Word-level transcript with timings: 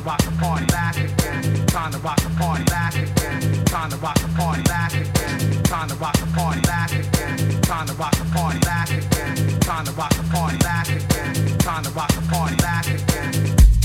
to 0.00 0.06
rock 0.06 0.22
the 0.22 0.30
party 0.32 0.66
back 0.66 0.96
again. 0.96 1.66
Trying 1.66 1.92
to 1.92 1.98
rock 1.98 2.20
the 2.20 2.30
party 2.38 2.64
back 2.64 2.94
again. 2.94 3.64
Trying 3.66 3.90
to 3.90 3.96
rock 3.96 4.18
the 4.18 4.28
party 4.28 4.62
back 4.62 4.92
again. 4.94 5.62
Trying 5.64 5.88
to 5.88 5.94
rock 5.96 6.16
the 6.18 6.26
party 6.26 6.60
back 6.62 6.92
again. 6.92 7.62
Trying 7.62 7.86
to 7.86 7.94
rock 7.94 8.12
the 8.16 8.24
party 8.32 8.58
back 8.60 8.90
again. 8.90 9.60
Trying 9.60 9.84
to 9.86 9.92
rock 9.92 10.14
the 10.14 10.24
party 10.24 10.56
back 10.58 10.88
again. 10.88 11.58
Trying 11.60 11.84
to 11.84 11.84
rock 11.84 11.84
the 11.84 11.84
party 11.84 11.84
back 11.84 11.84
again. 11.84 11.84
Trying 11.84 11.84
to 11.84 11.90
rock 11.90 12.12
the 12.12 12.22
party 12.32 12.56
back 12.56 12.86
again. 12.86 13.79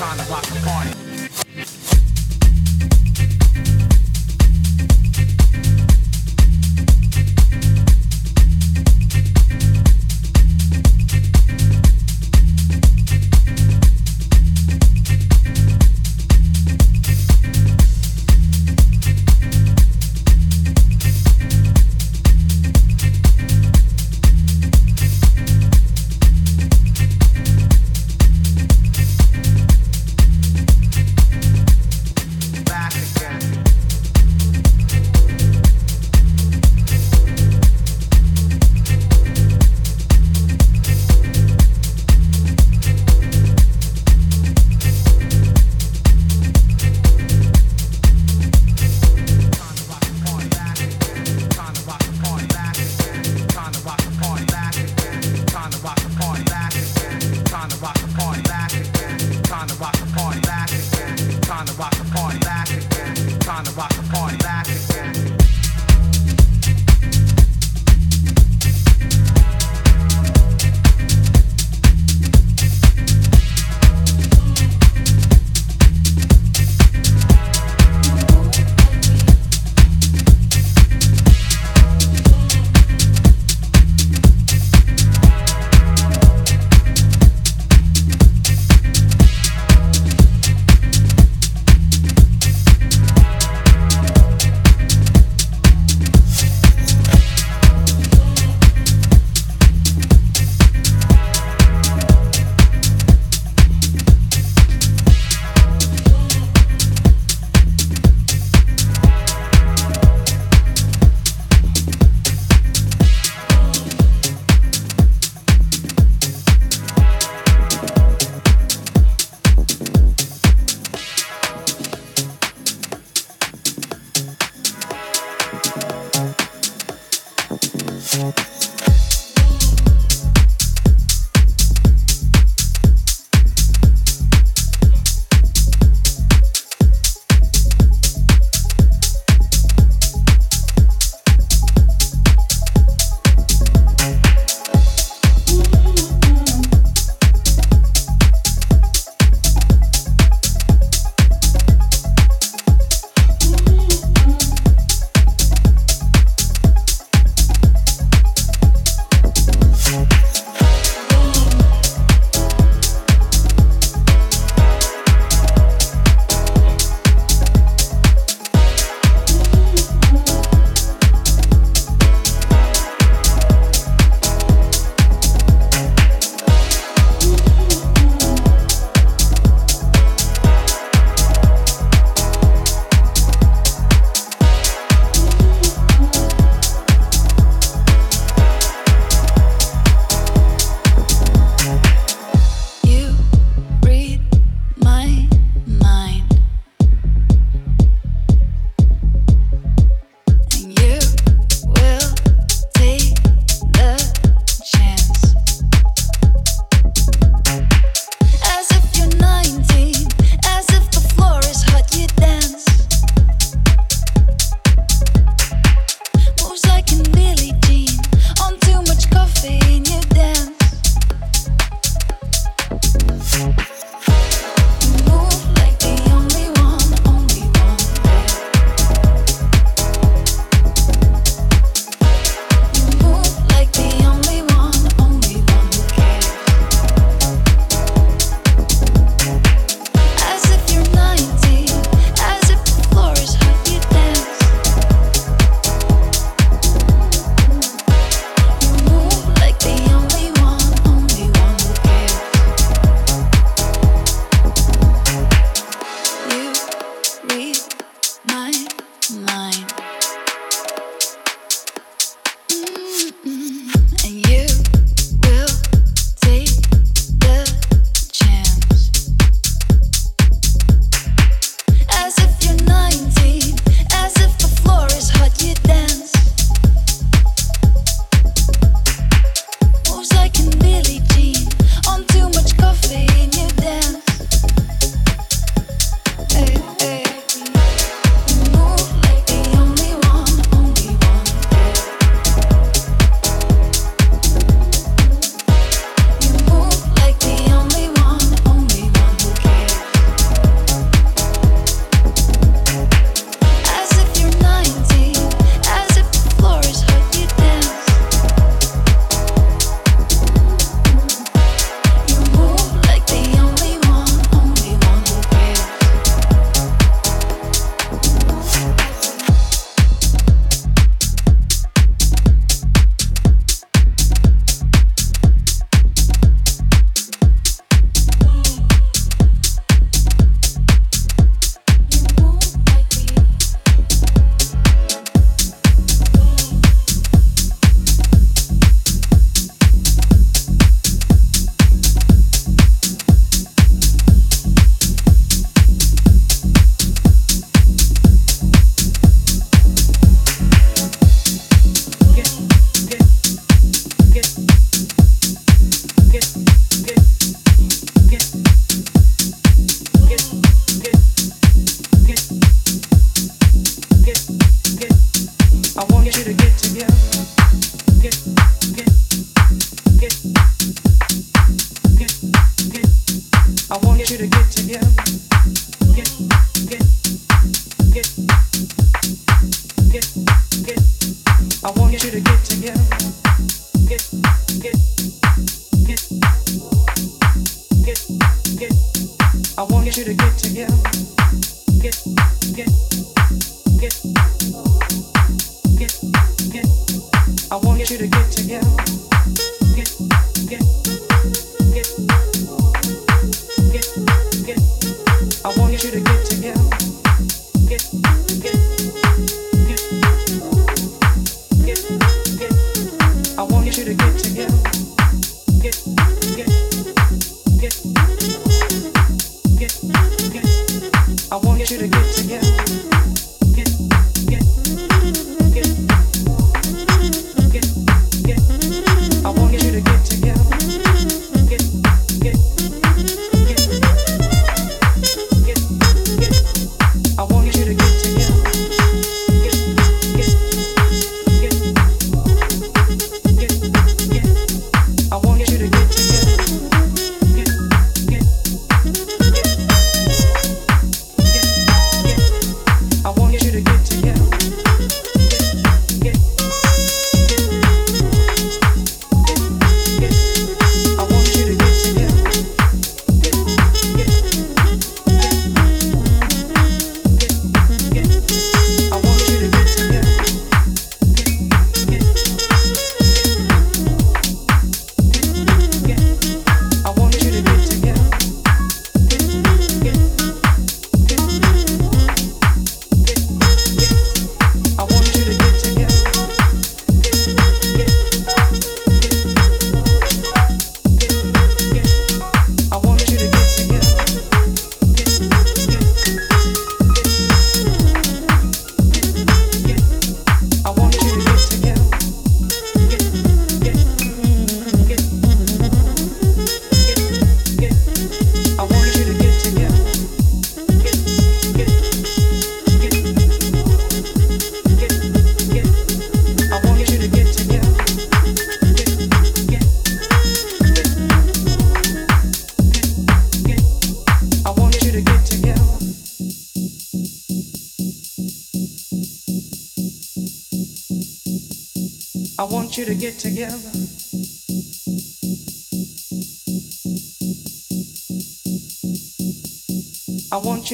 time 0.00 0.16
to 0.16 0.24
rock 0.32 0.42
the 0.46 0.60
party. 0.60 1.09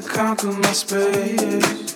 To 0.00 0.08
conquer 0.08 0.52
my 0.52 0.72
space. 0.72 1.87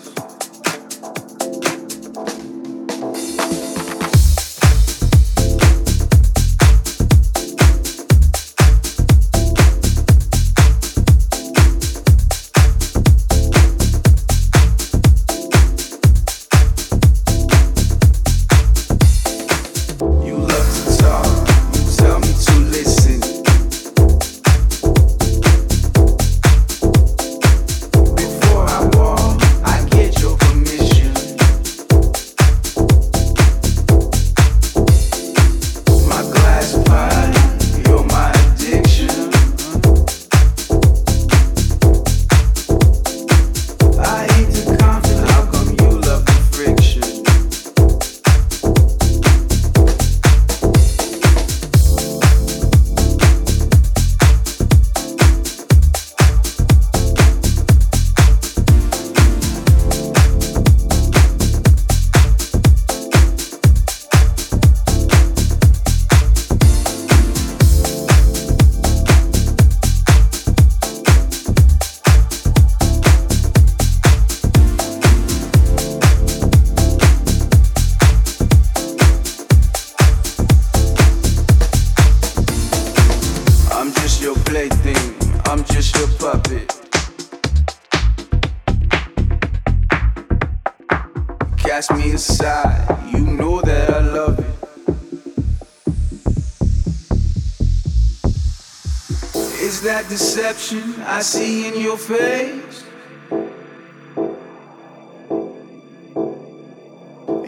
I 101.22 101.24
see 101.24 101.68
in 101.68 101.80
your 101.80 101.96
face. 101.96 102.84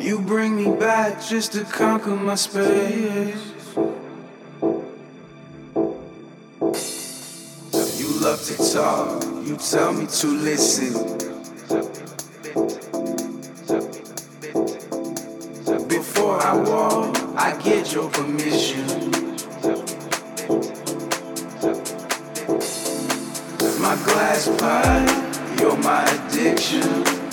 You 0.01 0.21
bring 0.21 0.55
me 0.55 0.77
back 0.79 1.25
just 1.25 1.55
to 1.55 1.65
conquer 1.65 2.15
my 2.15 2.37
space. 2.37 3.55
You 7.99 8.09
love 8.21 8.45
to 8.45 8.73
talk, 8.73 9.25
you 9.45 9.57
tell 9.57 9.93
me 9.93 10.07
to 10.07 10.27
listen. 10.27 11.24
Get 17.65 17.95
your 17.95 18.11
permission. 18.11 18.87
my 23.81 23.97
glass 24.05 24.49
pie, 24.59 25.57
you're 25.59 25.77
my 25.79 26.05
addiction. 26.05 27.24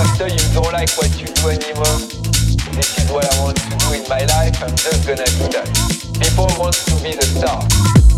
after 0.00 0.28
you 0.28 0.40
don't 0.54 0.72
like 0.72 0.90
what 0.96 1.10
you 1.20 1.26
do 1.26 1.48
anymore, 1.48 1.98
this 2.72 2.98
is 2.98 3.10
what 3.10 3.24
I 3.24 3.42
want 3.42 3.56
to 3.58 3.68
do 3.78 3.92
in 3.92 4.08
my 4.08 4.24
life, 4.24 4.62
I'm 4.62 4.74
just 4.74 5.06
gonna 5.06 5.24
do 5.24 5.46
that. 5.52 5.68
People 6.20 6.48
want 6.58 6.74
to 6.74 6.94
be 7.02 7.12
the 7.12 7.22
star. 7.22 8.09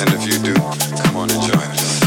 And 0.00 0.10
if 0.12 0.26
you 0.26 0.38
do, 0.42 0.54
come 1.02 1.16
on 1.16 1.30
and 1.30 1.40
join 1.42 1.56
us. 1.56 2.03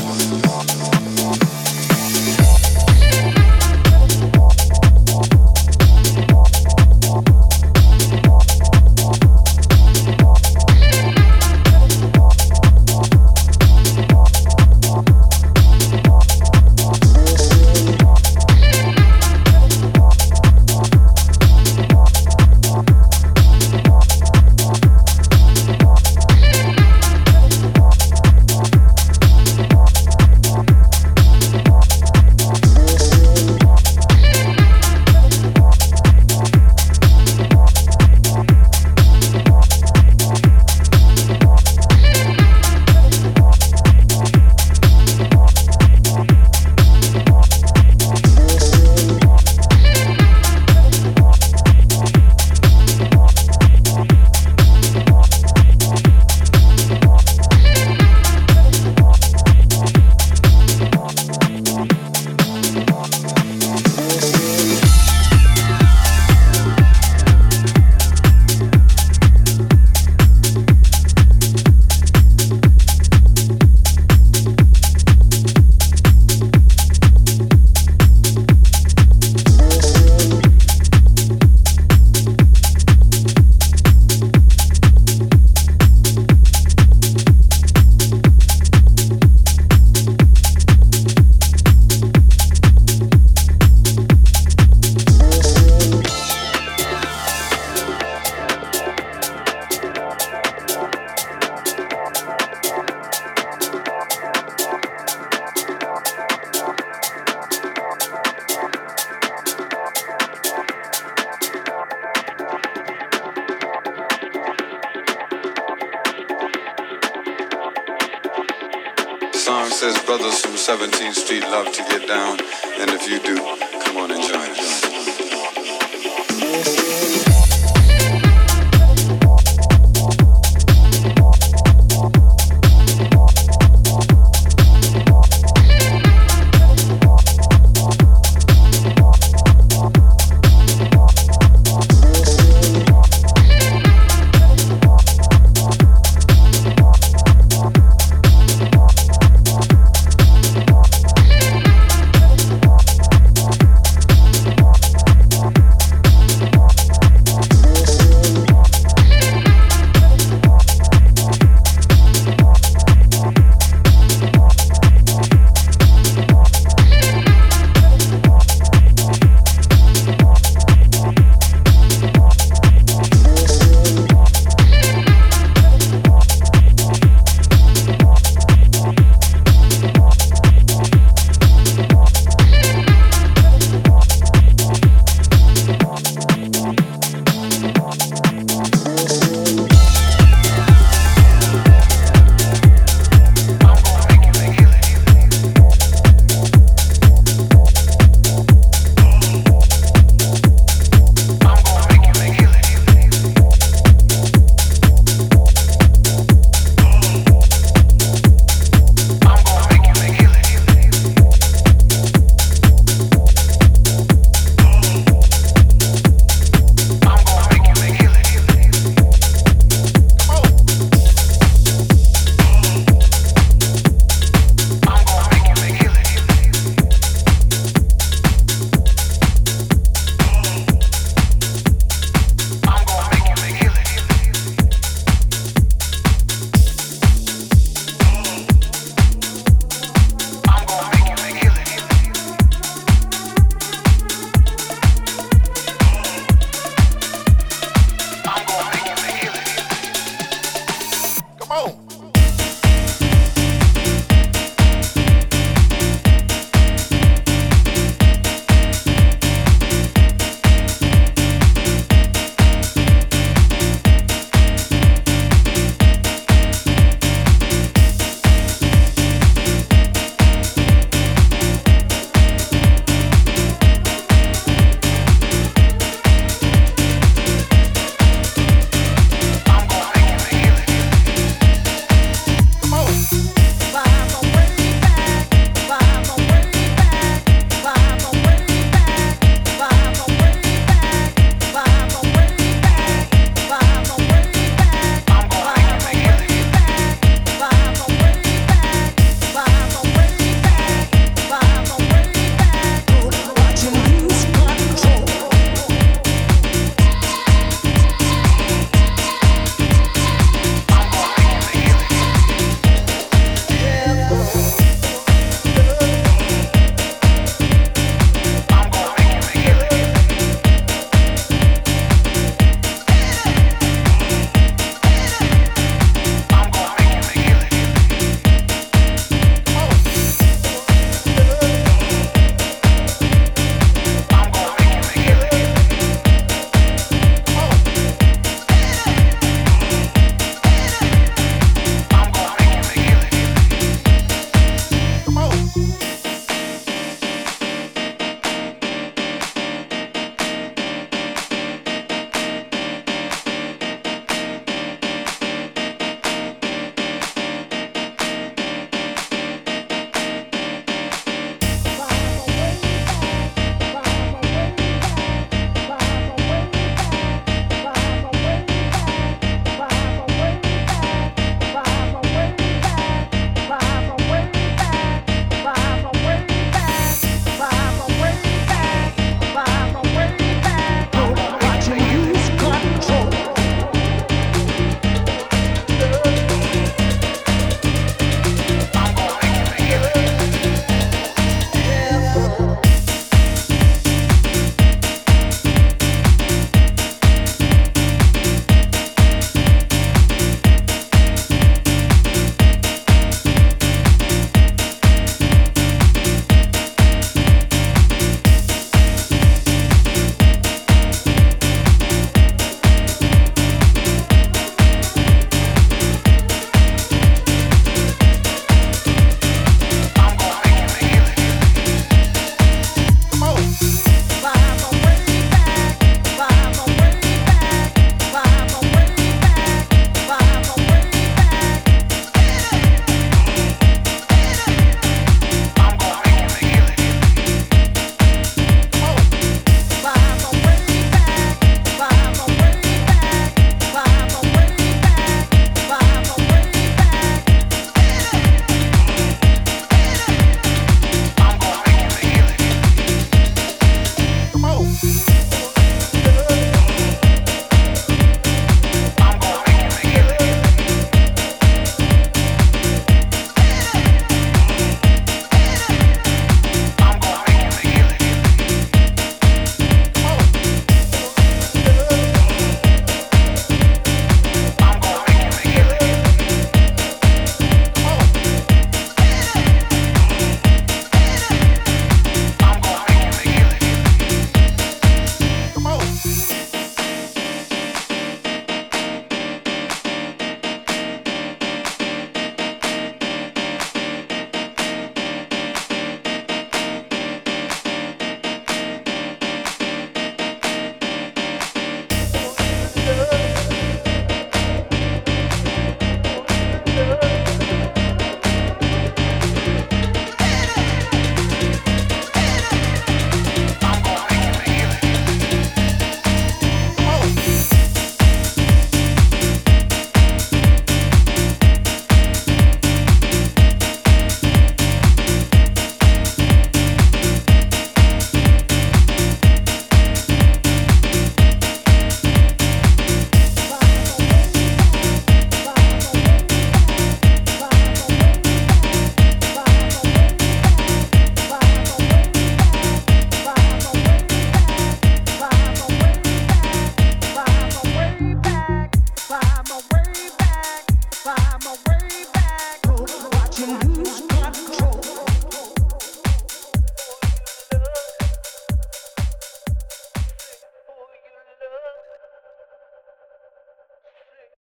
Says 119.77 120.01
brothers 120.05 120.39
from 120.39 120.53
17th 120.53 121.13
Street 121.13 121.43
love 121.43 121.71
to 121.71 121.83
get 121.83 122.07
down, 122.07 122.39
and 122.79 122.89
if 122.89 123.07
you 123.07 123.19
do, 123.19 123.66